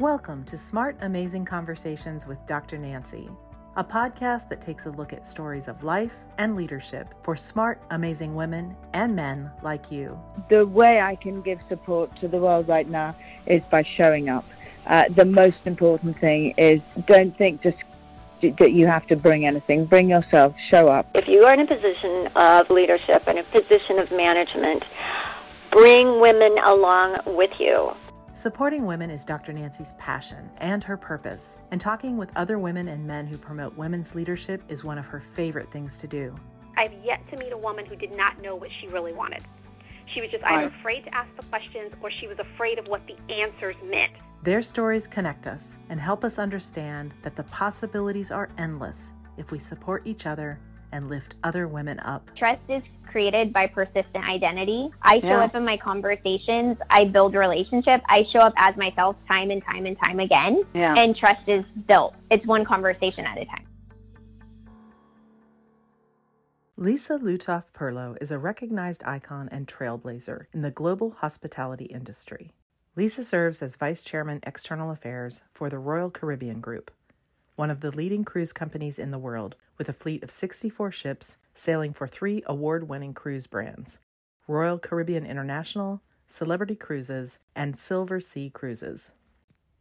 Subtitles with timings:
[0.00, 2.78] Welcome to Smart Amazing Conversations with Dr.
[2.78, 3.28] Nancy,
[3.76, 8.34] a podcast that takes a look at stories of life and leadership for smart, amazing
[8.34, 10.18] women and men like you.
[10.48, 14.46] The way I can give support to the world right now is by showing up.
[14.86, 17.76] Uh, the most important thing is don't think just
[18.58, 19.84] that you have to bring anything.
[19.84, 21.10] Bring yourself, show up.
[21.14, 24.82] If you are in a position of leadership and a position of management,
[25.70, 27.92] bring women along with you.
[28.32, 29.52] Supporting women is Dr.
[29.52, 34.14] Nancy's passion and her purpose, and talking with other women and men who promote women's
[34.14, 36.34] leadership is one of her favorite things to do.
[36.76, 39.42] I've yet to meet a woman who did not know what she really wanted.
[40.06, 43.02] She was just either afraid to ask the questions or she was afraid of what
[43.08, 44.12] the answers meant.
[44.44, 49.58] Their stories connect us and help us understand that the possibilities are endless if we
[49.58, 50.60] support each other
[50.92, 52.30] and lift other women up.
[52.36, 54.90] Trust is created by persistent identity.
[55.02, 55.44] I show yeah.
[55.44, 59.86] up in my conversations, I build relationship, I show up as myself time and time
[59.86, 60.62] and time again.
[60.74, 60.94] Yeah.
[60.96, 62.14] And trust is built.
[62.30, 63.66] It's one conversation at a time.
[66.76, 72.52] Lisa Lutoff Perlo is a recognized icon and trailblazer in the global hospitality industry.
[72.96, 76.90] Lisa serves as Vice Chairman External Affairs for the Royal Caribbean Group,
[77.60, 81.36] one of the leading cruise companies in the world, with a fleet of 64 ships
[81.52, 84.00] sailing for three award winning cruise brands
[84.48, 89.12] Royal Caribbean International, Celebrity Cruises, and Silversea Cruises.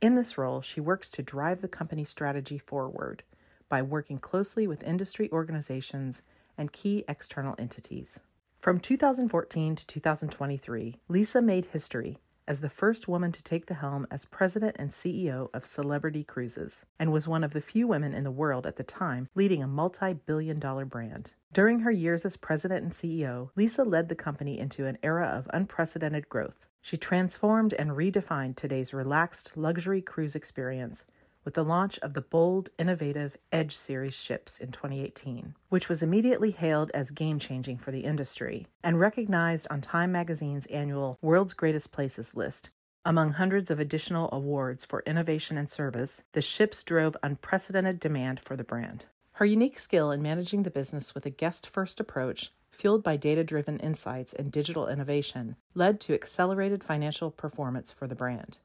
[0.02, 3.24] In this role, she works to drive the company's strategy forward
[3.70, 6.24] by working closely with industry organizations
[6.58, 8.20] and key external entities.
[8.60, 12.18] From 2014 to 2023, Lisa made history
[12.50, 16.84] as the first woman to take the helm as president and CEO of Celebrity Cruises,
[16.98, 19.68] and was one of the few women in the world at the time leading a
[19.68, 21.34] multi billion dollar brand.
[21.54, 25.48] During her years as president and CEO, Lisa led the company into an era of
[25.54, 26.66] unprecedented growth.
[26.82, 31.06] She transformed and redefined today's relaxed luxury cruise experience
[31.44, 36.52] with the launch of the bold, innovative Edge series ships in 2018, which was immediately
[36.52, 41.92] hailed as game changing for the industry and recognized on Time magazine's annual World's Greatest
[41.92, 42.70] Places list.
[43.06, 48.56] Among hundreds of additional awards for innovation and service, the ships drove unprecedented demand for
[48.56, 49.06] the brand.
[49.34, 53.44] Her unique skill in managing the business with a guest first approach fueled by data
[53.44, 58.58] driven insights and digital innovation, led to accelerated financial performance for the brand.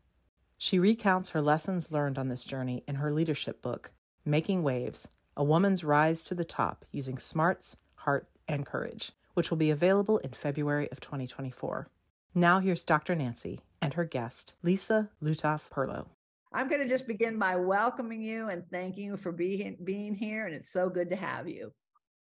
[0.59, 3.93] She recounts her lessons learned on this journey in her leadership book,
[4.25, 9.57] Making Waves A Woman's Rise to the Top Using Smarts, Heart, and Courage, which will
[9.57, 11.89] be available in February of 2024.
[12.35, 13.15] Now, here's Dr.
[13.15, 16.07] Nancy and her guest, Lisa Lutoff Perlo.
[16.53, 20.47] I'm going to just begin by welcoming you and thanking you for being, being here,
[20.47, 21.73] and it's so good to have you.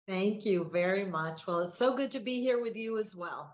[0.08, 1.48] Thank you very much.
[1.48, 3.54] Well, it's so good to be here with you as well.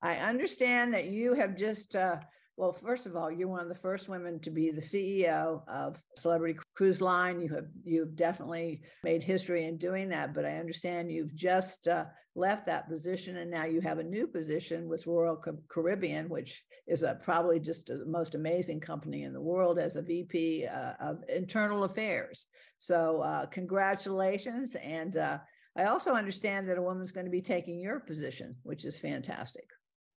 [0.00, 2.16] I understand that you have just uh,
[2.56, 6.02] well, first of all, you're one of the first women to be the CEO of
[6.16, 7.40] Celebrity Cruise Line.
[7.40, 12.04] You have you've definitely made history in doing that, but I understand you've just uh,
[12.34, 17.02] left that position and now you have a new position with Royal Caribbean, which is
[17.02, 21.24] a, probably just the most amazing company in the world as a VP uh, of
[21.28, 22.46] Internal Affairs.
[22.76, 24.76] So, uh, congratulations!
[24.82, 25.38] And uh,
[25.76, 29.64] I also understand that a woman's going to be taking your position, which is fantastic.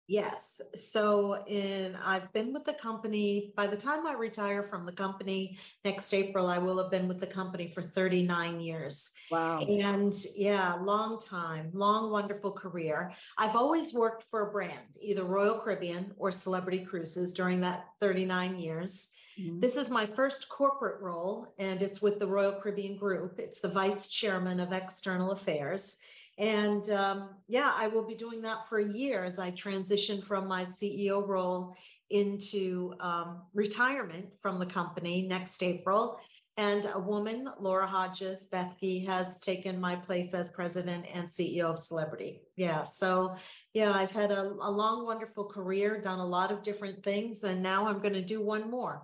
[0.08, 0.62] Yes.
[0.76, 5.58] So in I've been with the company by the time I retire from the company
[5.84, 9.12] next April I will have been with the company for 39 years.
[9.32, 9.60] Wow.
[9.60, 13.14] And yeah, long time, long wonderful career.
[13.38, 18.58] I've always worked for a brand, either Royal Caribbean or Celebrity Cruises during that 39
[18.58, 19.10] years.
[19.40, 19.60] Mm-hmm.
[19.60, 23.40] This is my first corporate role and it's with the Royal Caribbean Group.
[23.40, 25.98] It's the vice chairman of external affairs.
[26.38, 30.48] And um, yeah, I will be doing that for a year as I transition from
[30.48, 31.76] my CEO role
[32.10, 36.20] into um, retirement from the company next April.
[36.58, 41.80] And a woman, Laura Hodges Bethge, has taken my place as president and CEO of
[41.80, 42.44] Celebrity.
[42.56, 42.84] Yeah.
[42.84, 43.36] So,
[43.74, 47.62] yeah, I've had a, a long, wonderful career, done a lot of different things, and
[47.62, 49.02] now I'm going to do one more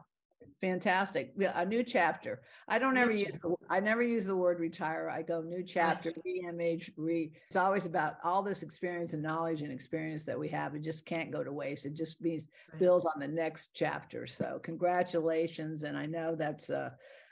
[0.61, 1.33] fantastic.
[1.55, 2.41] A new chapter.
[2.67, 5.09] I don't ever use the, i never use the word retire.
[5.09, 9.71] I go new chapter remh re it's always about all this experience and knowledge and
[9.71, 10.75] experience that we have.
[10.75, 11.85] It just can't go to waste.
[11.85, 12.47] It just means
[12.79, 14.27] build on the next chapter.
[14.27, 16.89] So congratulations and i know that's uh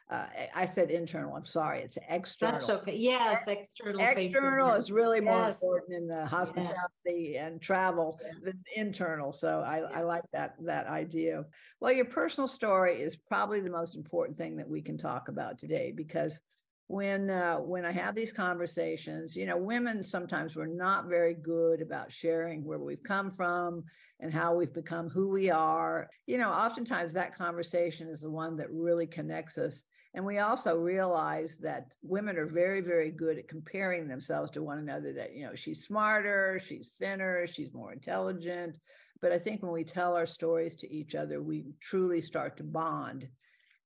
[0.09, 0.25] uh,
[0.55, 1.35] I said internal.
[1.35, 1.81] I'm sorry.
[1.81, 2.59] It's external.
[2.59, 2.95] That's okay.
[2.95, 4.01] Yes, external.
[4.01, 5.25] External is really yes.
[5.25, 7.45] more important in the hospitality yeah.
[7.45, 8.31] and travel yeah.
[8.43, 9.31] than internal.
[9.31, 9.99] So I, yeah.
[9.99, 11.45] I like that that idea.
[11.79, 15.59] Well, your personal story is probably the most important thing that we can talk about
[15.59, 16.39] today because
[16.87, 21.83] when uh, when I have these conversations, you know, women sometimes we're not very good
[21.83, 23.83] about sharing where we've come from
[24.19, 26.09] and how we've become who we are.
[26.25, 29.83] You know, oftentimes that conversation is the one that really connects us.
[30.13, 34.79] And we also realize that women are very, very good at comparing themselves to one
[34.79, 35.13] another.
[35.13, 38.77] That you know, she's smarter, she's thinner, she's more intelligent.
[39.21, 42.63] But I think when we tell our stories to each other, we truly start to
[42.63, 43.27] bond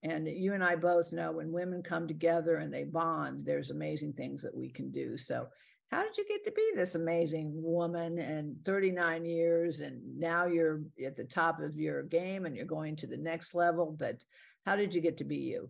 [0.03, 4.13] and you and I both know when women come together and they bond, there's amazing
[4.13, 5.15] things that we can do.
[5.17, 5.47] So,
[5.91, 10.81] how did you get to be this amazing woman and 39 years and now you're
[11.05, 13.95] at the top of your game and you're going to the next level?
[13.97, 14.23] But
[14.65, 15.69] how did you get to be you?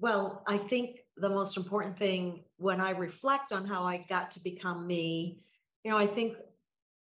[0.00, 4.42] Well, I think the most important thing when I reflect on how I got to
[4.42, 5.40] become me,
[5.84, 6.36] you know, I think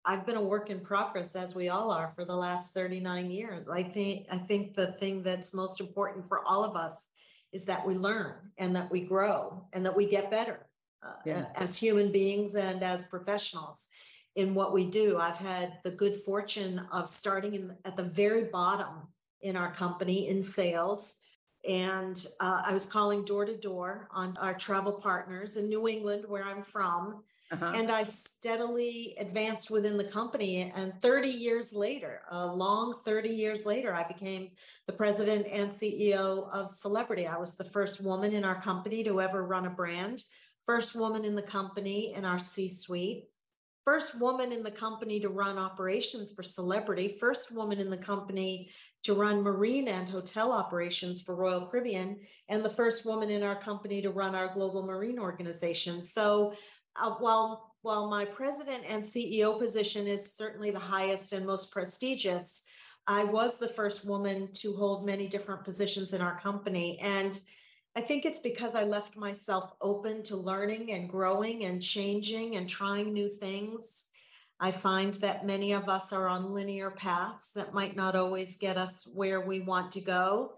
[0.05, 3.69] I've been a work in progress as we all are for the last 39 years.
[3.69, 7.09] I think I think the thing that's most important for all of us
[7.53, 10.67] is that we learn and that we grow and that we get better
[11.05, 11.47] uh, yeah.
[11.55, 13.89] as human beings and as professionals
[14.37, 15.19] in what we do.
[15.19, 19.09] I've had the good fortune of starting in, at the very bottom
[19.41, 21.17] in our company in sales.
[21.69, 26.25] And uh, I was calling door to door on our travel partners in New England,
[26.29, 27.73] where I'm from, uh-huh.
[27.75, 30.73] And I steadily advanced within the company.
[30.75, 34.51] And 30 years later, a long 30 years later, I became
[34.87, 37.27] the president and CEO of Celebrity.
[37.27, 40.25] I was the first woman in our company to ever run a brand,
[40.65, 43.27] first woman in the company in our C suite,
[43.85, 48.71] first woman in the company to run operations for Celebrity, first woman in the company
[49.03, 53.57] to run marine and hotel operations for Royal Caribbean, and the first woman in our
[53.61, 56.03] company to run our global marine organization.
[56.03, 56.55] So
[56.97, 62.65] uh, while while my president and CEO position is certainly the highest and most prestigious,
[63.07, 66.99] I was the first woman to hold many different positions in our company.
[67.03, 67.39] And
[67.97, 72.69] I think it's because I left myself open to learning and growing and changing and
[72.69, 74.07] trying new things.
[74.59, 78.77] I find that many of us are on linear paths that might not always get
[78.77, 80.55] us where we want to go.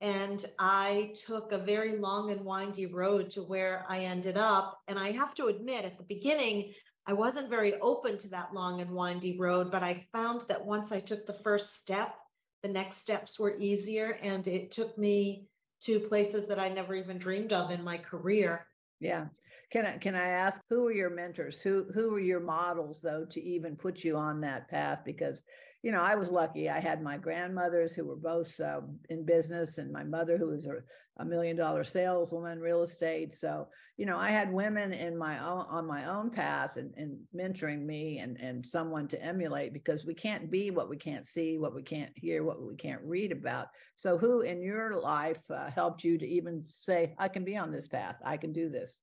[0.00, 4.80] And I took a very long and windy road to where I ended up.
[4.86, 6.72] And I have to admit, at the beginning,
[7.06, 10.92] I wasn't very open to that long and windy road, but I found that once
[10.92, 12.14] I took the first step,
[12.62, 14.18] the next steps were easier.
[14.22, 15.48] And it took me
[15.82, 18.66] to places that I never even dreamed of in my career.
[19.00, 19.26] Yeah.
[19.72, 21.60] Can I can I ask who were your mentors?
[21.60, 25.00] Who who were your models though to even put you on that path?
[25.04, 25.42] Because
[25.86, 26.68] you know, I was lucky.
[26.68, 30.66] I had my grandmothers who were both uh, in business, and my mother who was
[30.66, 30.78] a,
[31.18, 33.32] a, million dollar saleswoman, real estate.
[33.32, 37.16] So, you know, I had women in my own on my own path and, and
[37.32, 41.56] mentoring me and and someone to emulate because we can't be what we can't see,
[41.56, 43.68] what we can't hear, what we can't read about.
[43.94, 47.70] So, who in your life uh, helped you to even say, "I can be on
[47.70, 48.16] this path.
[48.24, 49.02] I can do this"?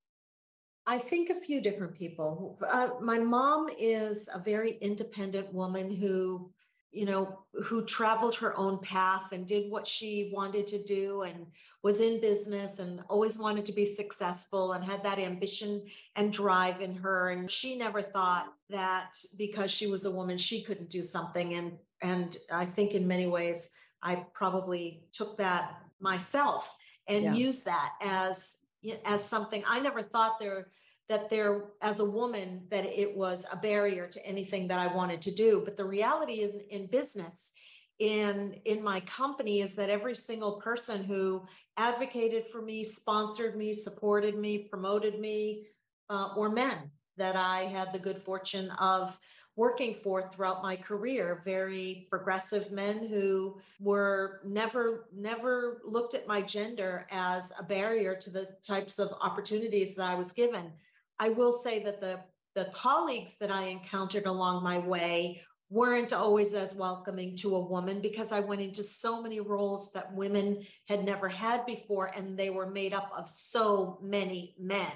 [0.86, 2.58] I think a few different people.
[2.70, 6.52] Uh, my mom is a very independent woman who
[6.94, 11.46] you know, who traveled her own path and did what she wanted to do and
[11.82, 15.82] was in business and always wanted to be successful and had that ambition
[16.14, 17.30] and drive in her.
[17.30, 21.54] And she never thought that because she was a woman, she couldn't do something.
[21.54, 23.70] And and I think in many ways,
[24.00, 26.76] I probably took that myself
[27.08, 27.34] and yeah.
[27.34, 28.58] used that as
[29.04, 30.68] as something I never thought there
[31.08, 35.22] that there as a woman that it was a barrier to anything that i wanted
[35.22, 35.62] to do.
[35.64, 37.52] But the reality is in business
[37.98, 41.46] in in my company is that every single person who
[41.76, 45.66] advocated for me sponsored me supported me promoted me
[46.10, 49.18] uh, were men that i had the good fortune of
[49.56, 51.40] working for throughout my career.
[51.44, 58.30] Very progressive men who were never never looked at my gender as a barrier to
[58.30, 60.72] the types of opportunities that i was given
[61.18, 62.20] I will say that the
[62.54, 68.00] the colleagues that I encountered along my way weren't always as welcoming to a woman
[68.00, 72.50] because I went into so many roles that women had never had before, and they
[72.50, 74.92] were made up of so many men.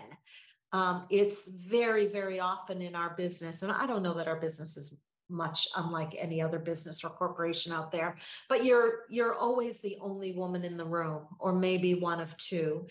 [0.73, 4.77] Um, it's very, very often in our business, and I don't know that our business
[4.77, 8.17] is much unlike any other business or corporation out there
[8.49, 12.87] but you're you're always the only woman in the room or maybe one of two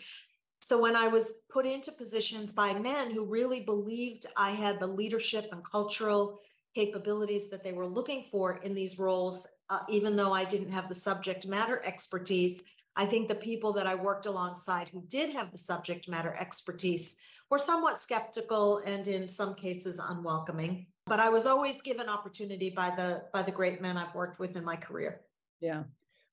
[0.67, 4.87] so when I was put into positions by men who really believed I had the
[4.87, 6.41] leadership and cultural
[6.75, 10.89] capabilities that they were looking for in these roles, uh, even though I didn't have
[10.89, 12.65] the subject matter expertise,
[12.97, 17.15] I think the people that I worked alongside who did have the subject matter expertise
[17.49, 20.87] were somewhat skeptical and in some cases unwelcoming.
[21.05, 24.57] But I was always given opportunity by the by the great men I've worked with
[24.57, 25.21] in my career.
[25.61, 25.83] Yeah.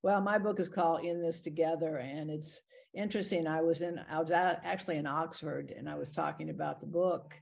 [0.04, 2.60] Well, my book is called In This Together, and it's
[2.92, 3.46] interesting.
[3.46, 7.34] I was in, I was actually in Oxford and I was talking about the book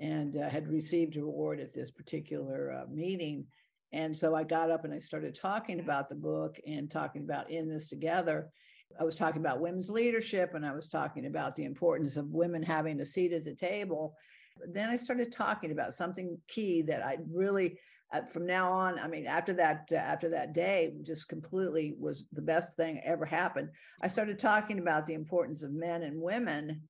[0.00, 3.44] and uh, had received a reward at this particular uh, meeting.
[3.92, 7.50] And so I got up and I started talking about the book and talking about
[7.50, 8.48] in this together.
[8.98, 12.62] I was talking about women's leadership and I was talking about the importance of women
[12.62, 14.16] having a seat at the table.
[14.72, 17.78] Then I started talking about something key that I really
[18.12, 22.24] uh, from now on i mean after that uh, after that day just completely was
[22.32, 23.68] the best thing ever happened.
[24.02, 26.82] I started talking about the importance of men and women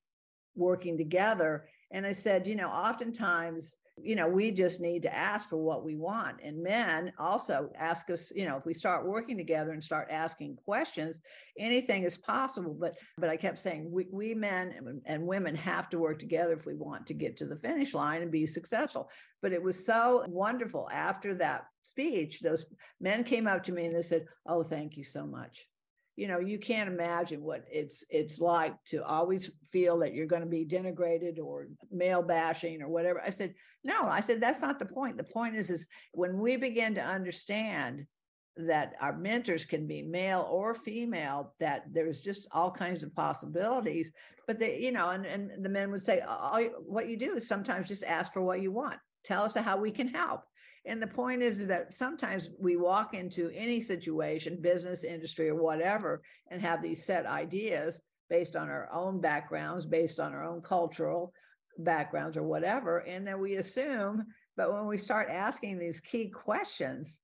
[0.55, 5.49] working together and i said you know oftentimes you know, we just need to ask
[5.49, 6.37] for what we want.
[6.43, 10.57] And men also ask us, you know, if we start working together and start asking
[10.63, 11.19] questions,
[11.57, 12.75] anything is possible.
[12.79, 16.53] But but I kept saying we, we men and, and women have to work together
[16.53, 19.09] if we want to get to the finish line and be successful.
[19.41, 22.39] But it was so wonderful after that speech.
[22.41, 22.65] Those
[23.01, 25.67] men came up to me and they said, Oh, thank you so much
[26.17, 30.41] you know you can't imagine what it's it's like to always feel that you're going
[30.41, 33.21] to be denigrated or male bashing or whatever.
[33.23, 35.15] I said no i said that's not the point.
[35.15, 38.05] The point is is when we begin to understand
[38.57, 44.11] that our mentors can be male or female that there's just all kinds of possibilities
[44.47, 47.47] but they you know and, and the men would say all, what you do is
[47.47, 48.97] sometimes just ask for what you want.
[49.23, 50.41] Tell us how we can help
[50.87, 55.61] and the point is, is that sometimes we walk into any situation, business, industry, or
[55.61, 60.61] whatever, and have these set ideas based on our own backgrounds, based on our own
[60.61, 61.33] cultural
[61.79, 62.99] backgrounds, or whatever.
[62.99, 64.25] And then we assume,
[64.55, 67.19] but when we start asking these key questions,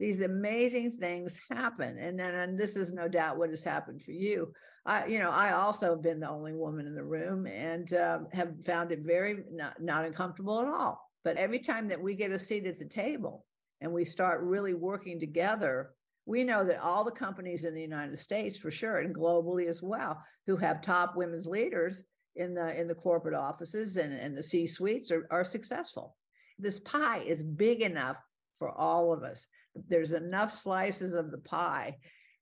[0.00, 1.98] these amazing things happen.
[1.98, 4.52] And then, and this is no doubt what has happened for you.
[4.86, 8.26] I, you know, I also have been the only woman in the room and um,
[8.32, 11.00] have found it very not, not uncomfortable at all.
[11.24, 13.46] But every time that we get a seat at the table
[13.80, 15.90] and we start really working together,
[16.26, 19.82] we know that all the companies in the United States, for sure, and globally as
[19.82, 22.04] well, who have top women's leaders
[22.36, 26.16] in the in the corporate offices and, and the C suites are, are successful.
[26.58, 28.18] This pie is big enough
[28.58, 29.46] for all of us.
[29.88, 31.96] There's enough slices of the pie.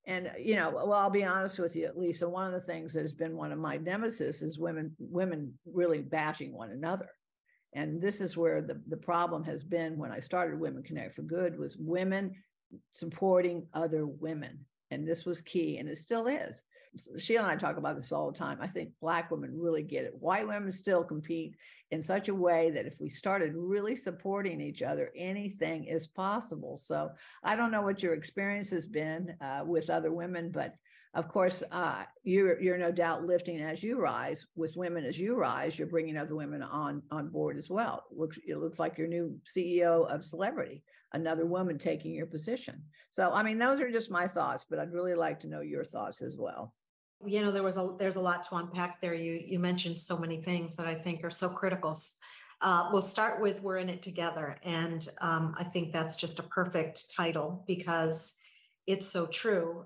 [0.06, 2.28] And you know, well, I'll be honest with you, Lisa.
[2.28, 6.00] One of the things that has been one of my nemesis is women women really
[6.00, 7.08] bashing one another.
[7.74, 11.22] And this is where the, the problem has been when I started Women Connect for
[11.22, 12.34] Good was women
[12.90, 14.58] supporting other women.
[14.90, 16.64] And this was key, and it still is.
[17.18, 18.58] Sheila and I talk about this all the time.
[18.60, 20.14] I think Black women really get it.
[20.14, 21.56] White women still compete
[21.90, 26.76] in such a way that if we started really supporting each other, anything is possible.
[26.76, 27.10] So
[27.42, 30.74] I don't know what your experience has been uh, with other women, but
[31.14, 35.34] of course, uh, you're you're no doubt lifting as you rise with women as you
[35.34, 35.78] rise.
[35.78, 38.04] You're bringing other women on on board as well.
[38.10, 42.82] Looks it looks like your new CEO of Celebrity, another woman taking your position.
[43.10, 45.84] So, I mean, those are just my thoughts, but I'd really like to know your
[45.84, 46.72] thoughts as well.
[47.26, 49.12] You know, there was a there's a lot to unpack there.
[49.12, 51.94] You you mentioned so many things that I think are so critical.
[52.62, 56.44] Uh, we'll start with "We're in it together," and um, I think that's just a
[56.44, 58.36] perfect title because
[58.86, 59.84] it's so true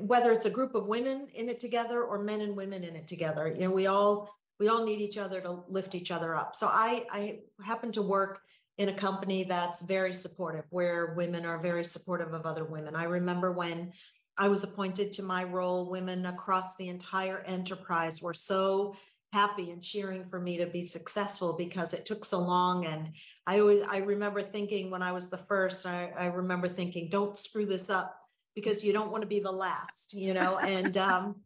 [0.00, 3.08] whether it's a group of women in it together or men and women in it
[3.08, 4.30] together you know we all
[4.62, 6.54] we all need each other to lift each other up.
[6.54, 8.42] So i i happen to work
[8.78, 12.94] in a company that's very supportive where women are very supportive of other women.
[12.94, 13.92] I remember when
[14.38, 18.94] i was appointed to my role women across the entire enterprise were so
[19.32, 22.86] happy and cheering for me to be successful because it took so long.
[22.86, 23.10] And
[23.46, 27.36] i always i remember thinking when i was the first i, I remember thinking don't
[27.36, 28.21] screw this up
[28.54, 31.36] because you don't want to be the last, you know, and um,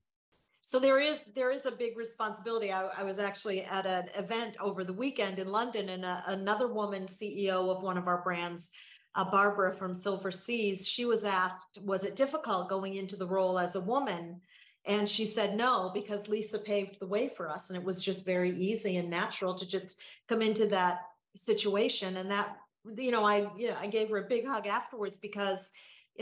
[0.67, 2.73] so there is there is a big responsibility.
[2.73, 6.67] I, I, was actually at an event over the weekend in London, and a, another
[6.67, 8.73] woman CEO of one of our brands,
[9.15, 13.61] uh, Barbara from Silver Seas, she was asked, "Was it difficult going into the role
[13.61, 14.41] as a woman?"
[14.85, 18.27] And she said no, because Lisa paved the way for us, and it was just
[18.27, 19.97] very easy and natural to just
[20.29, 21.03] come into that
[21.37, 22.17] situation.
[22.17, 22.57] And that,
[22.97, 25.73] you know, I you know, I gave her a big hug afterwards because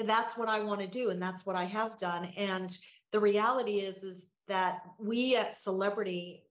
[0.05, 2.29] that's what I want to do and that's what I have done.
[2.37, 2.77] And
[3.13, 6.45] the reality is is that we at Celebrity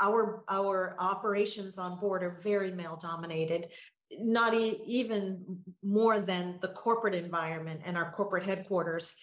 [0.00, 3.68] our our operations on board are very male dominated
[4.20, 5.44] not e- even
[5.82, 9.14] more than the corporate environment and our corporate headquarters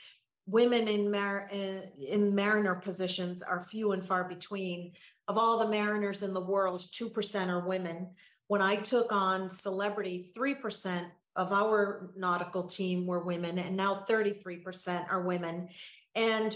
[0.48, 4.92] women in, mar- in, in mariner positions are few and far between
[5.28, 8.10] of all the mariners in the world 2% are women
[8.48, 15.12] when i took on celebrity 3% of our nautical team were women, and now 33%
[15.12, 15.70] are women.
[16.16, 16.56] And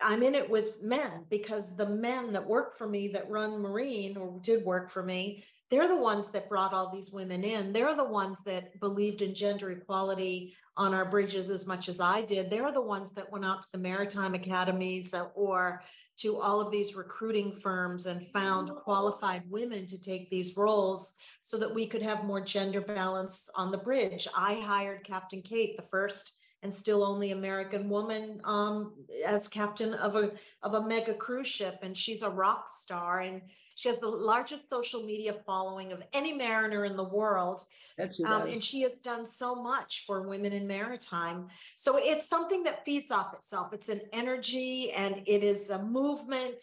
[0.00, 4.16] I'm in it with men because the men that work for me that run Marine
[4.16, 5.44] or did work for me,
[5.74, 7.72] they're the ones that brought all these women in.
[7.72, 12.22] They're the ones that believed in gender equality on our bridges as much as I
[12.22, 12.48] did.
[12.48, 15.82] They're the ones that went out to the maritime academies or
[16.18, 21.58] to all of these recruiting firms and found qualified women to take these roles so
[21.58, 24.28] that we could have more gender balance on the bridge.
[24.36, 28.94] I hired Captain Kate, the first and still only American woman um,
[29.26, 33.42] as captain of a of a mega cruise ship, and she's a rock star, and
[33.74, 37.64] she has the largest social media following of any mariner in the world,
[37.98, 41.48] um, and she has done so much for women in maritime.
[41.76, 43.72] So it's something that feeds off itself.
[43.72, 46.62] It's an energy, and it is a movement,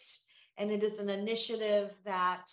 [0.58, 2.50] and it is an initiative that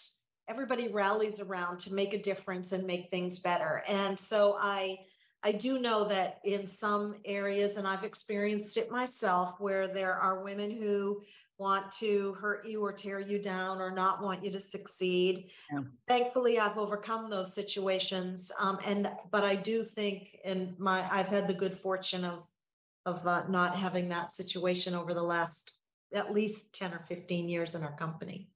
[0.47, 3.83] everybody rallies around to make a difference and make things better.
[3.87, 4.99] And so I
[5.43, 10.43] I do know that in some areas, and I've experienced it myself, where there are
[10.43, 11.21] women who
[11.57, 15.49] want to hurt you or tear you down or not want you to succeed.
[15.71, 15.81] Yeah.
[16.07, 21.47] Thankfully, I've overcome those situations, um, and but I do think, and my I've had
[21.47, 22.47] the good fortune of
[23.05, 25.73] of uh, not having that situation over the last
[26.13, 28.49] at least ten or fifteen years in our company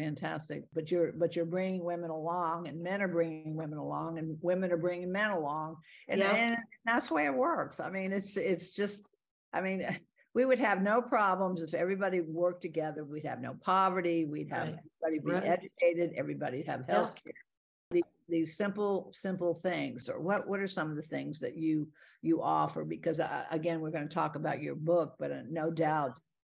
[0.00, 0.64] fantastic.
[0.72, 4.72] But you're but you're bringing women along and men are bringing women along and women
[4.72, 5.76] are bringing men along.
[6.08, 6.34] And, yeah.
[6.34, 7.80] and that's the way it works.
[7.80, 9.02] I mean it's it's just
[9.52, 9.86] i mean
[10.34, 13.04] we would have no problems if everybody worked together.
[13.04, 14.24] We'd have no poverty.
[14.24, 14.78] We'd have right.
[15.04, 15.58] everybody be right.
[15.58, 16.14] educated.
[16.16, 17.32] Everybody have health care.
[17.90, 18.02] Yeah.
[18.02, 20.08] these, these simple simple things.
[20.08, 21.88] Or what what are some of the things that you
[22.22, 22.84] you offer?
[22.84, 26.14] Because uh, again we're going to talk about your book but uh, no doubt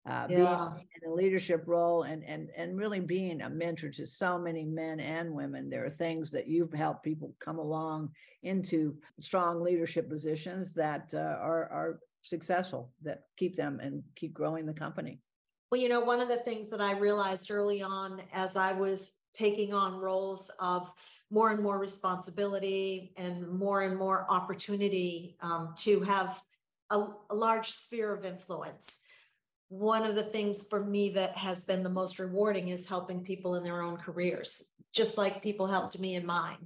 [0.09, 0.71] uh, yeah.
[0.75, 4.65] being in a leadership role and and and really being a mentor to so many
[4.65, 5.71] men and women.
[5.71, 8.11] There are things that you've helped people come along
[8.43, 14.67] into strong leadership positions that uh, are are successful, that keep them and keep growing
[14.67, 15.21] the company.
[15.71, 19.15] Well, you know, one of the things that I realized early on as I was
[19.33, 20.93] taking on roles of
[21.31, 26.43] more and more responsibility and more and more opportunity um, to have
[26.91, 29.01] a, a large sphere of influence
[29.73, 33.55] one of the things for me that has been the most rewarding is helping people
[33.55, 34.63] in their own careers,
[34.93, 36.59] just like people helped me in mine.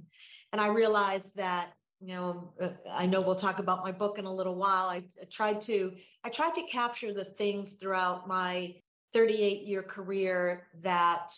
[0.51, 1.71] And I realized that,
[2.01, 4.89] you know, uh, I know we'll talk about my book in a little while.
[4.89, 5.93] I, I tried to,
[6.25, 8.75] I tried to capture the things throughout my
[9.13, 11.31] 38 year career that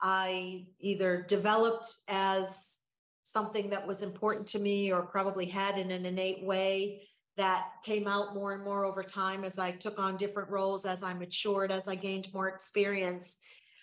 [0.00, 2.78] I either developed as
[3.22, 8.06] something that was important to me or probably had in an innate way that came
[8.08, 11.70] out more and more over time as I took on different roles, as I matured,
[11.70, 13.38] as I gained more experience.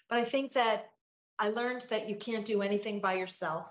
[0.09, 0.89] But I think that
[1.39, 3.67] I learned that you can't do anything by yourself.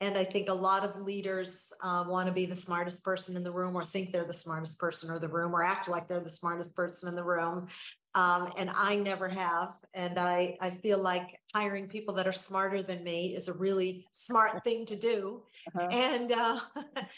[0.00, 3.42] And I think a lot of leaders uh, want to be the smartest person in
[3.42, 6.20] the room or think they're the smartest person in the room or act like they're
[6.20, 7.68] the smartest person in the room.
[8.14, 9.72] Um, and I never have.
[9.94, 14.06] And I, I feel like hiring people that are smarter than me is a really
[14.12, 15.42] smart thing to do
[15.74, 15.88] uh-huh.
[15.90, 16.60] and uh,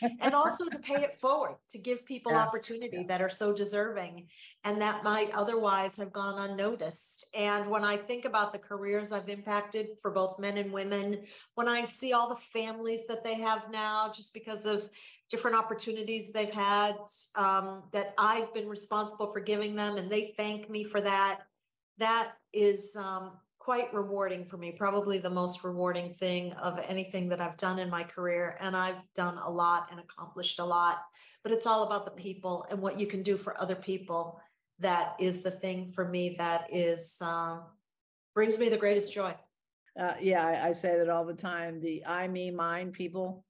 [0.21, 2.47] and also to pay it forward to give people yeah.
[2.47, 3.09] opportunity yeah.
[3.09, 4.29] that are so deserving
[4.63, 9.29] and that might otherwise have gone unnoticed and when i think about the careers i've
[9.29, 11.21] impacted for both men and women
[11.57, 14.89] when i see all the families that they have now just because of
[15.29, 16.95] different opportunities they've had
[17.35, 21.41] um, that i've been responsible for giving them and they thank me for that
[21.99, 23.33] that is um,
[23.69, 27.91] quite rewarding for me, probably the most rewarding thing of anything that I've done in
[27.91, 28.57] my career.
[28.63, 30.97] And I've done a lot and accomplished a lot,
[31.43, 34.41] but it's all about the people and what you can do for other people.
[34.79, 37.65] That is the thing for me that is um,
[38.35, 39.35] brings me the greatest joy.
[40.01, 41.79] Uh, yeah, I, I, say that all the time.
[41.83, 43.45] The I, me, mine people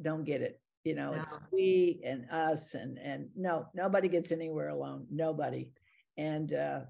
[0.00, 0.60] don't get it.
[0.84, 1.20] You know, no.
[1.20, 5.08] it's we and us, and and no, nobody gets anywhere alone.
[5.10, 5.72] Nobody.
[6.16, 6.80] And uh,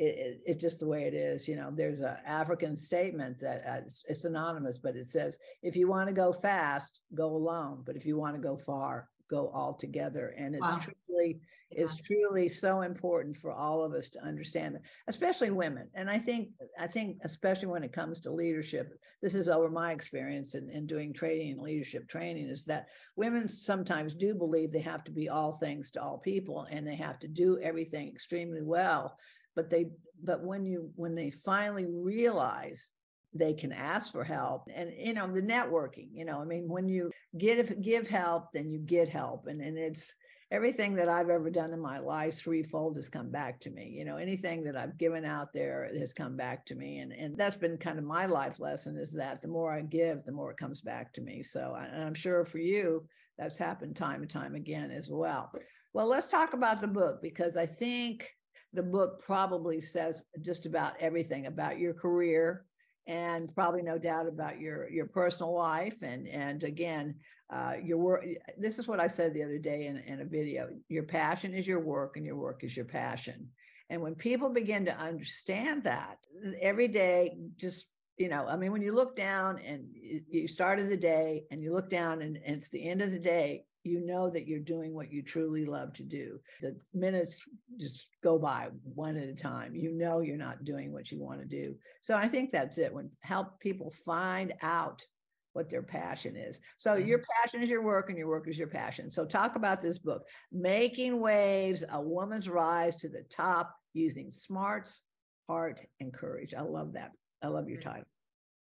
[0.00, 1.46] it, it, it's just the way it is.
[1.46, 5.76] You know, there's an African statement that uh, it's, it's, anonymous, but it says, if
[5.76, 7.82] you want to go fast, go alone.
[7.84, 10.34] But if you want to go far, go all together.
[10.38, 10.80] And it's wow.
[10.82, 11.82] truly, yeah.
[11.82, 15.88] it's truly so important for all of us to understand that, especially women.
[15.94, 19.92] And I think, I think, especially when it comes to leadership, this is over my
[19.92, 22.86] experience in, in doing training and leadership training, is that
[23.16, 26.96] women sometimes do believe they have to be all things to all people and they
[26.96, 29.18] have to do everything extremely well
[29.56, 29.86] but they
[30.22, 32.88] but when you when they finally realize
[33.32, 36.88] they can ask for help and you know the networking you know i mean when
[36.88, 39.46] you give give help then you get help.
[39.46, 40.12] And and it's
[40.50, 43.94] everything that i've ever done in my life threefold has come back to me.
[43.96, 46.98] You know anything that i've given out there has come back to me.
[46.98, 50.24] And and that's been kind of my life lesson is that the more i give
[50.24, 51.42] the more it comes back to me.
[51.42, 53.06] So and i'm sure for you
[53.38, 55.52] that's happened time and time again as well.
[55.92, 58.28] Well let's talk about the book because i think
[58.72, 62.64] the book probably says just about everything about your career
[63.06, 65.96] and probably no doubt about your your personal life.
[66.02, 67.16] And and again
[67.52, 68.24] uh, your work
[68.58, 71.66] this is what i said the other day in, in a video your passion is
[71.66, 73.48] your work and your work is your passion.
[73.88, 76.18] And when people begin to understand that
[76.60, 77.86] every day just
[78.18, 81.72] you know i mean when you look down and you started the day and you
[81.72, 84.94] look down and, and it's the end of the day you know that you're doing
[84.94, 86.38] what you truly love to do.
[86.60, 87.42] The minutes
[87.78, 89.74] just go by one at a time.
[89.74, 91.74] You know you're not doing what you want to do.
[92.02, 92.92] So I think that's it.
[92.92, 95.04] When help people find out
[95.52, 96.60] what their passion is.
[96.78, 97.08] So mm-hmm.
[97.08, 99.10] your passion is your work and your work is your passion.
[99.10, 105.02] So talk about this book, Making Waves: A Woman's Rise to the Top Using Smarts,
[105.48, 106.54] Heart, and Courage.
[106.54, 107.12] I love that.
[107.42, 108.04] I love your title.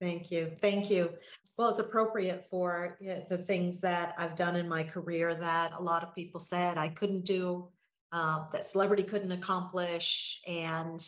[0.01, 0.53] Thank you.
[0.61, 1.11] Thank you.
[1.57, 6.03] Well, it's appropriate for the things that I've done in my career that a lot
[6.03, 7.69] of people said I couldn't do,
[8.13, 10.43] uh, that celebrity couldn't accomplish.
[10.47, 11.03] And,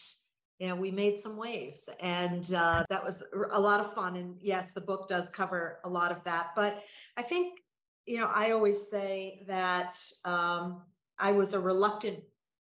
[0.59, 3.23] you know, we made some waves and uh, that was
[3.53, 4.17] a lot of fun.
[4.17, 6.53] And yes, the book does cover a lot of that.
[6.57, 6.83] But
[7.17, 7.59] I think,
[8.07, 10.81] you know, I always say that um,
[11.19, 12.21] I was a reluctant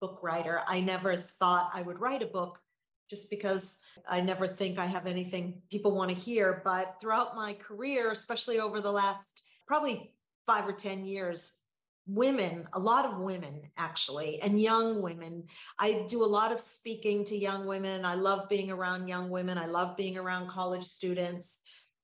[0.01, 0.63] book writer.
[0.69, 2.61] I never thought I would write a book
[3.09, 6.63] just because I never think I have anything people want to hear.
[6.65, 10.15] But throughout my career, especially over the last probably
[10.47, 11.59] five or 10 years,
[12.07, 15.45] women, a lot of women actually, and young women.
[15.79, 18.05] I do a lot of speaking to young women.
[18.05, 19.57] I love being around young women.
[19.57, 21.61] I love being around college students.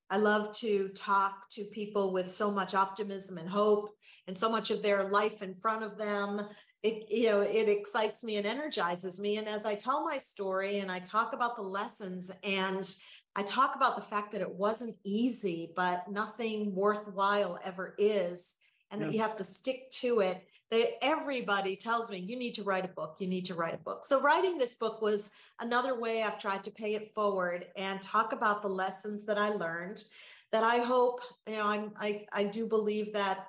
[0.08, 3.90] I love to talk to people with so much optimism and hope
[4.26, 6.48] and so much of their life in front of them
[6.82, 10.78] it you know it excites me and energizes me and as i tell my story
[10.78, 12.96] and i talk about the lessons and
[13.36, 18.56] i talk about the fact that it wasn't easy but nothing worthwhile ever is
[18.90, 19.06] and yeah.
[19.06, 22.84] that you have to stick to it that everybody tells me you need to write
[22.84, 26.22] a book you need to write a book so writing this book was another way
[26.22, 30.02] i've tried to pay it forward and talk about the lessons that i learned
[30.50, 33.48] that i hope you know I'm, i i do believe that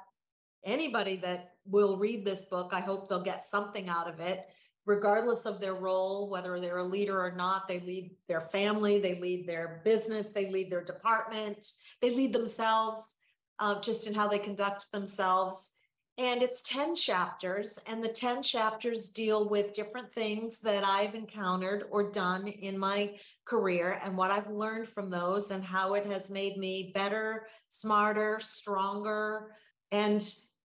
[0.64, 4.48] anybody that will read this book, I hope they'll get something out of it,
[4.86, 7.68] regardless of their role, whether they're a leader or not.
[7.68, 11.72] They lead their family, they lead their business, they lead their department,
[12.02, 13.16] they lead themselves
[13.60, 15.72] uh, just in how they conduct themselves.
[16.18, 21.86] And it's 10 chapters, and the 10 chapters deal with different things that I've encountered
[21.90, 26.30] or done in my career and what I've learned from those and how it has
[26.30, 29.52] made me better, smarter, stronger.
[29.92, 30.22] And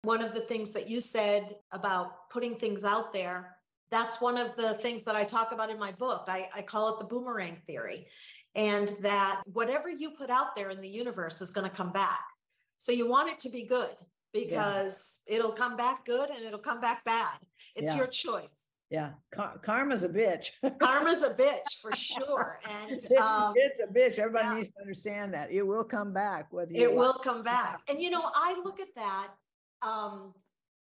[0.03, 3.57] one of the things that you said about putting things out there,
[3.91, 6.25] that's one of the things that I talk about in my book.
[6.29, 8.07] I, I call it the boomerang theory.
[8.55, 12.21] And that whatever you put out there in the universe is going to come back.
[12.79, 13.95] So you want it to be good
[14.33, 15.37] because yeah.
[15.37, 17.39] it'll come back good and it'll come back bad.
[17.77, 17.99] It's yeah.
[17.99, 18.63] your choice.
[18.91, 20.51] Yeah, Car- karma's a bitch.
[20.81, 24.19] karma's a bitch for sure, and um, it's a bitch.
[24.19, 24.55] Everybody yeah.
[24.55, 26.53] needs to understand that it will come back.
[26.53, 29.29] Whether it will come back, and you know, I look at that
[29.83, 30.35] um,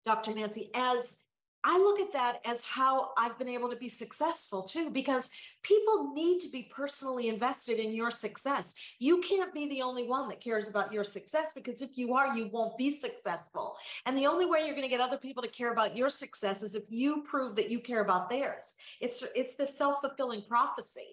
[0.05, 0.35] Dr.
[0.35, 1.18] Nancy, as
[1.64, 5.31] I look at that as how I've been able to be successful too, because
[5.62, 8.75] people need to be personally invested in your success.
[8.98, 12.37] You can't be the only one that cares about your success because if you are,
[12.37, 13.77] you won't be successful.
[14.07, 16.62] And the only way you're going to get other people to care about your success
[16.62, 18.75] is if you prove that you care about theirs.
[19.01, 21.07] It's it's the self-fulfilling prophecy.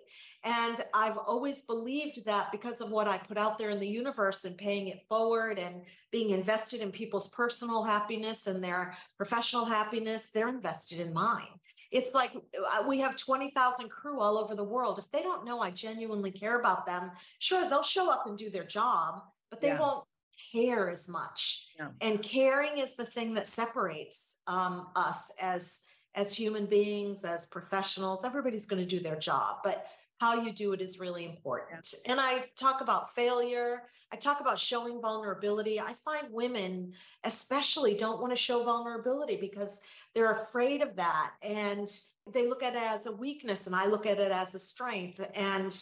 [0.43, 4.45] And I've always believed that because of what I put out there in the universe
[4.45, 10.29] and paying it forward and being invested in people's personal happiness and their professional happiness,
[10.39, 11.59] they're invested in mine.
[11.91, 14.99] It's like uh, we have 20,000 crew all over the world.
[14.99, 18.49] If they don't know I genuinely care about them, sure, they'll show up and do
[18.49, 19.81] their job, but they yeah.
[19.81, 20.05] won't
[20.53, 21.67] care as much.
[21.77, 21.89] Yeah.
[21.99, 25.81] And caring is the thing that separates um, us as
[26.15, 28.23] as human beings, as professionals.
[28.23, 29.87] Everybody's going to do their job, but
[30.19, 31.93] how you do it is really important.
[32.05, 33.83] And I talk about failure.
[34.11, 35.79] I talk about showing vulnerability.
[35.79, 36.91] I find women,
[37.23, 39.79] especially, don't want to show vulnerability because
[40.13, 41.31] they're afraid of that.
[41.41, 41.87] And
[42.31, 45.25] they look at it as a weakness, and I look at it as a strength.
[45.35, 45.75] And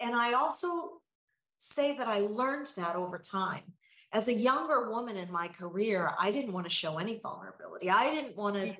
[0.00, 1.00] and I also
[1.56, 3.62] say that I learned that over time.
[4.12, 7.90] As a younger woman in my career, I didn't want to show any vulnerability.
[7.90, 8.74] I didn't want to,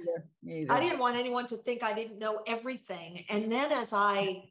[0.71, 3.25] I didn't want anyone to think I didn't know everything.
[3.29, 4.45] And then as I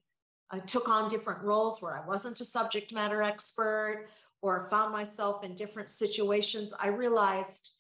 [0.50, 4.08] I took on different roles where I wasn't a subject matter expert
[4.42, 7.72] or found myself in different situations, I realized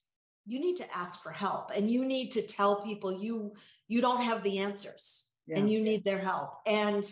[0.45, 3.53] you need to ask for help and you need to tell people you
[3.87, 5.59] you don't have the answers yeah.
[5.59, 6.59] and you need their help.
[6.65, 7.05] And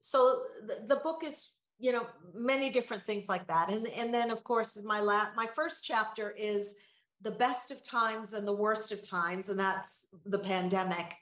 [0.00, 4.30] so the, the book is you know many different things like that and and then
[4.30, 6.74] of course my la- my first chapter is
[7.22, 11.16] the best of times and the worst of times and that's the pandemic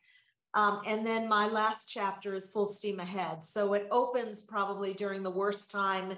[0.55, 3.45] Um, and then my last chapter is full steam ahead.
[3.45, 6.17] So it opens probably during the worst time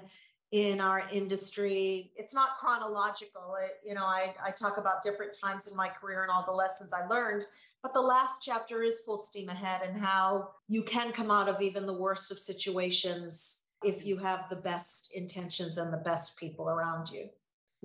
[0.51, 2.11] in our industry.
[2.15, 3.57] It's not chronological.
[3.61, 6.51] It, you know, I, I talk about different times in my career and all the
[6.51, 7.45] lessons I learned.
[7.81, 11.61] But the last chapter is full steam ahead and how you can come out of
[11.61, 16.69] even the worst of situations if you have the best intentions and the best people
[16.69, 17.29] around you.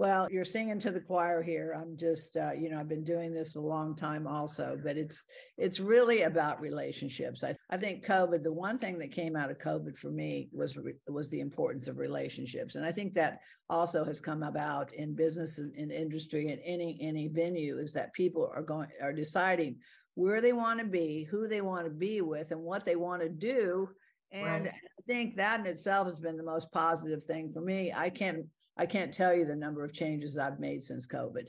[0.03, 1.77] Well, you're singing to the choir here.
[1.81, 5.23] I'm just, uh, you know, I've been doing this a long time also, but it's
[5.59, 7.45] it's really about relationships.
[7.45, 10.77] I, I think COVID, the one thing that came out of COVID for me was
[11.07, 15.59] was the importance of relationships, and I think that also has come about in business
[15.59, 19.77] and in industry and any any venue is that people are going are deciding
[20.17, 23.23] where they want to be, who they want to be with, and what they want
[23.23, 23.88] to do.
[24.33, 24.71] And.
[25.03, 27.92] I think that in itself has been the most positive thing for me.
[27.95, 31.49] I can't I can't tell you the number of changes I've made since COVID.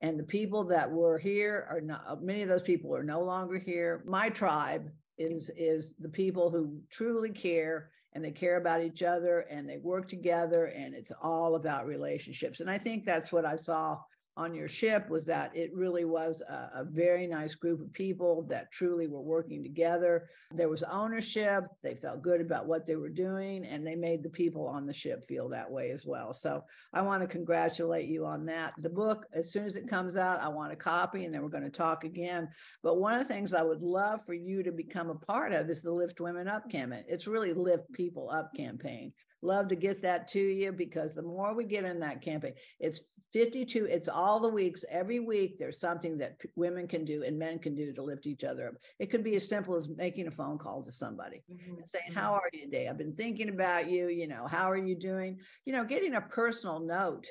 [0.00, 3.58] And the people that were here are not many of those people are no longer
[3.58, 4.02] here.
[4.06, 9.40] My tribe is is the people who truly care and they care about each other
[9.50, 12.60] and they work together and it's all about relationships.
[12.60, 13.98] And I think that's what I saw
[14.38, 18.46] on your ship was that it really was a, a, very nice group of people
[18.48, 20.28] that truly were working together.
[20.52, 21.64] There was ownership.
[21.82, 24.92] They felt good about what they were doing, and they made the people on the
[24.92, 26.32] ship feel that way as well.
[26.32, 28.74] So I want to congratulate you on that.
[28.78, 31.48] The book, as soon as it comes out, I want a copy, and then we're
[31.48, 32.48] going to talk again.
[32.84, 35.68] But one of the things I would love for you to become a part of
[35.68, 37.02] is the Lift Women Up campaign.
[37.08, 41.54] It's really Lift People Up campaign love to get that to you because the more
[41.54, 43.00] we get in that campaign, it's
[43.32, 47.38] 52, it's all the weeks, every week there's something that p- women can do and
[47.38, 48.74] men can do to lift each other up.
[48.98, 51.78] It could be as simple as making a phone call to somebody mm-hmm.
[51.78, 52.34] and saying, How mm-hmm.
[52.34, 52.88] are you today?
[52.88, 55.38] I've been thinking about you, you know, how are you doing?
[55.64, 57.26] You know, getting a personal note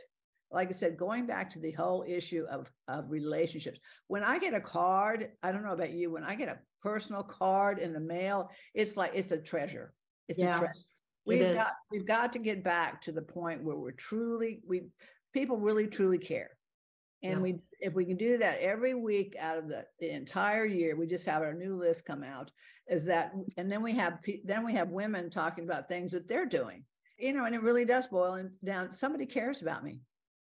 [0.50, 3.80] like I said, going back to the whole issue of, of relationships.
[4.08, 7.22] When I get a card, I don't know about you, when I get a personal
[7.22, 9.94] card in the mail, it's like it's a treasure.
[10.30, 10.56] It's yeah.
[10.56, 10.80] a treasure
[11.28, 14.84] we've got we've got to get back to the point where we're truly we
[15.34, 16.52] people really truly care.
[17.24, 17.40] And yeah.
[17.40, 21.08] we if we can do that every week out of the, the entire year we
[21.08, 22.52] just have our new list come out
[22.88, 26.46] is that and then we have then we have women talking about things that they're
[26.46, 26.84] doing.
[27.18, 30.02] You know and it really does boil down somebody cares about me.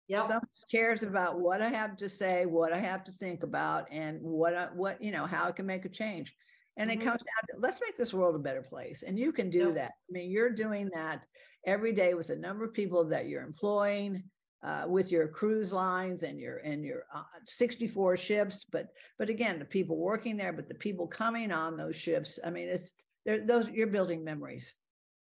[0.08, 3.86] Yeah someone cares about what i have to say what i have to think about
[3.92, 6.34] and what I, what you know how i can make a change
[6.76, 7.00] and mm-hmm.
[7.00, 9.02] it comes down to let's make this world a better place.
[9.06, 9.74] And you can do yep.
[9.74, 9.92] that.
[10.08, 11.22] I mean, you're doing that
[11.66, 14.24] every day with the number of people that you're employing.
[14.62, 19.58] Uh, with your cruise lines and your and your uh, 64 ships but but again
[19.58, 22.92] the people working there but the people coming on those ships i mean it's
[23.46, 24.74] those you're building memories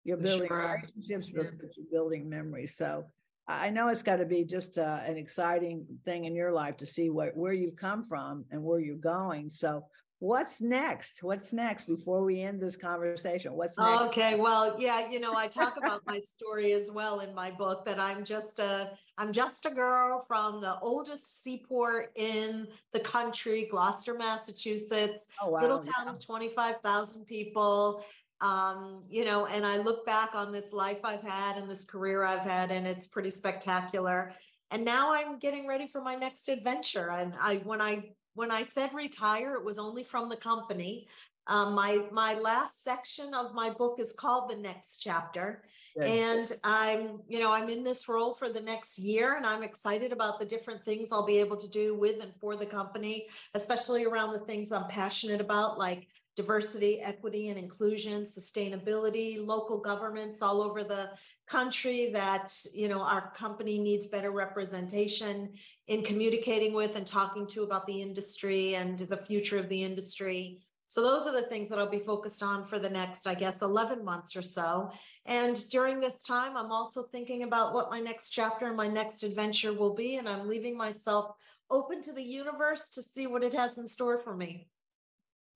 [0.03, 0.81] you're building sure.
[0.83, 1.43] relationships yeah.
[1.57, 3.05] but you're building memories so
[3.49, 6.85] I know it's got to be just uh, an exciting thing in your life to
[6.85, 9.49] see what, where you've come from and where you're going.
[9.49, 9.85] So
[10.19, 11.23] what's next?
[11.23, 13.53] What's next before we end this conversation?
[13.53, 14.09] What's next?
[14.09, 17.85] Okay well yeah you know i talk about my story as well in my book
[17.85, 23.67] that i'm just a i'm just a girl from the oldest seaport in the country
[23.69, 25.27] gloucester massachusetts.
[25.41, 25.61] Oh, wow.
[25.61, 26.13] little town yeah.
[26.13, 28.03] of 25000 people.
[28.41, 32.23] Um, you know and i look back on this life i've had and this career
[32.23, 34.31] i've had and it's pretty spectacular.
[34.71, 37.09] And now i'm getting ready for my next adventure.
[37.09, 41.07] And i when i when I said retire, it was only from the company.
[41.47, 45.63] Um, my my last section of my book is called the next chapter,
[46.05, 50.11] and I'm you know I'm in this role for the next year, and I'm excited
[50.11, 54.05] about the different things I'll be able to do with and for the company, especially
[54.05, 56.07] around the things I'm passionate about, like
[56.39, 61.09] diversity, equity, and inclusion, sustainability, local governments all over the
[61.49, 65.51] country that, you know, our company needs better representation
[65.87, 70.61] in communicating with and talking to about the industry and the future of the industry.
[70.87, 73.61] So those are the things that I'll be focused on for the next, I guess,
[73.61, 74.91] 11 months or so.
[75.25, 79.23] And during this time, I'm also thinking about what my next chapter and my next
[79.23, 80.15] adventure will be.
[80.15, 81.35] And I'm leaving myself
[81.69, 84.69] open to the universe to see what it has in store for me.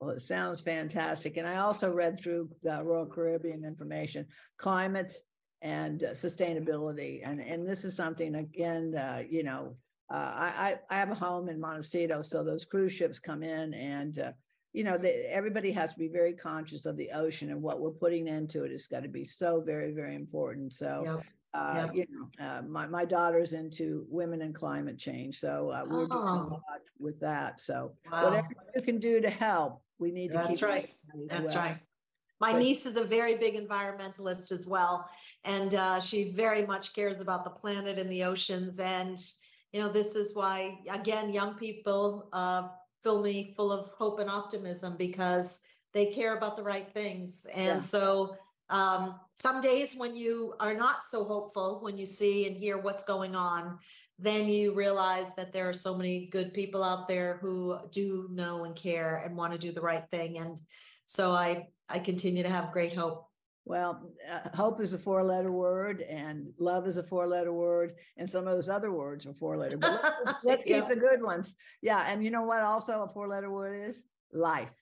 [0.00, 1.36] Well, it sounds fantastic.
[1.36, 4.26] And I also read through the Royal Caribbean information,
[4.58, 5.14] climate
[5.62, 7.20] and uh, sustainability.
[7.24, 9.76] And, and this is something, again, uh, you know,
[10.12, 14.18] uh, I, I have a home in Montecito, so those cruise ships come in and,
[14.18, 14.32] uh,
[14.74, 17.90] you know, they, everybody has to be very conscious of the ocean and what we're
[17.90, 18.72] putting into it.
[18.72, 20.74] It's got to be so very, very important.
[20.74, 21.24] So, yep.
[21.54, 21.94] Uh, yep.
[21.94, 25.38] you know, uh, my, my daughter's into women and climate change.
[25.38, 26.06] So uh, we're oh.
[26.08, 27.60] doing a lot with that.
[27.60, 28.24] So wow.
[28.24, 30.90] whatever you can do to help, we need to That's right.
[31.28, 31.64] That's well.
[31.64, 31.78] right.
[32.40, 35.08] My but, niece is a very big environmentalist as well.
[35.44, 38.80] And uh, she very much cares about the planet and the oceans.
[38.80, 39.18] And,
[39.72, 42.68] you know, this is why, again, young people uh,
[43.02, 45.60] fill me full of hope and optimism because
[45.92, 47.46] they care about the right things.
[47.54, 47.78] And yeah.
[47.78, 48.36] so
[48.70, 53.04] um, some days when you are not so hopeful, when you see and hear what's
[53.04, 53.78] going on,
[54.18, 58.64] then you realize that there are so many good people out there who do know
[58.64, 60.38] and care and want to do the right thing.
[60.38, 60.60] And
[61.04, 63.26] so I, I continue to have great hope.
[63.66, 67.94] Well, uh, hope is a four letter word and love is a four letter word.
[68.16, 70.80] And some of those other words are four letter, but let's, let's yeah.
[70.80, 71.54] keep the good ones.
[71.82, 72.04] Yeah.
[72.06, 74.04] And you know what also a four letter word is?
[74.32, 74.72] Life.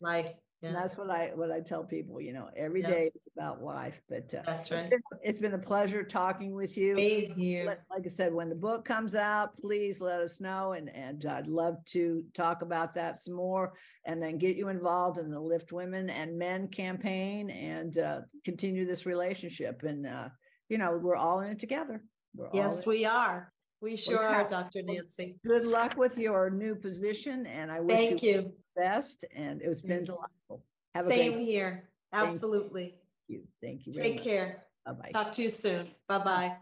[0.00, 0.32] Life.
[0.64, 0.70] Yeah.
[0.70, 2.22] And that's what I what I tell people.
[2.22, 2.88] You know, every yeah.
[2.88, 4.00] day is about life.
[4.08, 4.90] But uh, that's right.
[5.22, 6.96] It's been, a pleasure talking with you.
[6.96, 7.66] Thank you.
[7.66, 11.48] Like I said, when the book comes out, please let us know, and and I'd
[11.48, 13.74] love to talk about that some more,
[14.06, 18.86] and then get you involved in the Lift Women and Men campaign, and uh, continue
[18.86, 19.82] this relationship.
[19.82, 20.28] And uh,
[20.70, 22.02] you know, we're all in it together.
[22.34, 23.52] We're yes, we are.
[23.84, 24.80] We sure well, are, Dr.
[24.82, 25.36] Nancy.
[25.46, 28.52] Good luck with your new position, and I wish Thank you, you.
[28.74, 29.26] best.
[29.36, 30.06] And it was been mm.
[30.06, 30.64] delightful.
[30.94, 31.90] Have Same here.
[32.14, 32.94] Absolutely.
[33.28, 33.42] Thank you.
[33.60, 33.92] Thank you.
[33.92, 34.64] Take care.
[34.86, 35.08] Bye bye.
[35.12, 35.88] Talk to you soon.
[36.08, 36.56] Bye bye.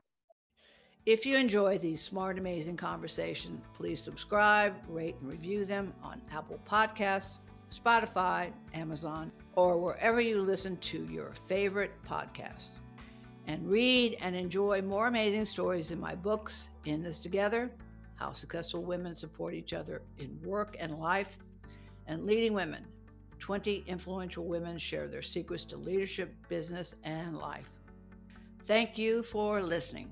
[1.07, 6.59] If you enjoy these smart, amazing conversations, please subscribe, rate, and review them on Apple
[6.69, 7.39] Podcasts,
[7.73, 12.79] Spotify, Amazon, or wherever you listen to your favorite podcasts.
[13.47, 17.71] And read and enjoy more amazing stories in my books in This Together
[18.15, 21.39] How Successful Women Support Each Other in Work and Life,
[22.07, 22.85] and Leading Women
[23.41, 27.71] 20 Influential Women Share Their Secrets to Leadership, Business, and Life.
[28.67, 30.11] Thank you for listening.